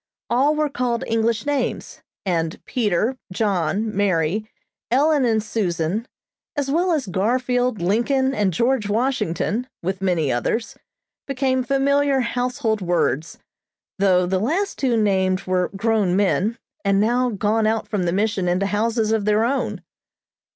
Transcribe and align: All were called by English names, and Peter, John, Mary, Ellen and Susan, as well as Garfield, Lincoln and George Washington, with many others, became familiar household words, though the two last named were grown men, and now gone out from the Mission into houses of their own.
All 0.31 0.55
were 0.55 0.67
called 0.67 1.01
by 1.01 1.07
English 1.09 1.45
names, 1.45 2.01
and 2.25 2.59
Peter, 2.65 3.19
John, 3.31 3.95
Mary, 3.95 4.49
Ellen 4.89 5.25
and 5.25 5.43
Susan, 5.43 6.07
as 6.55 6.71
well 6.71 6.91
as 6.91 7.05
Garfield, 7.05 7.83
Lincoln 7.83 8.33
and 8.33 8.51
George 8.51 8.89
Washington, 8.89 9.67
with 9.83 10.01
many 10.01 10.31
others, 10.31 10.75
became 11.27 11.63
familiar 11.63 12.21
household 12.21 12.81
words, 12.81 13.37
though 13.99 14.25
the 14.25 14.39
two 14.39 14.43
last 14.43 14.81
named 14.83 15.43
were 15.43 15.69
grown 15.75 16.15
men, 16.15 16.57
and 16.83 16.99
now 16.99 17.29
gone 17.29 17.67
out 17.67 17.87
from 17.87 18.05
the 18.05 18.11
Mission 18.11 18.47
into 18.47 18.65
houses 18.65 19.11
of 19.11 19.25
their 19.25 19.45
own. 19.45 19.83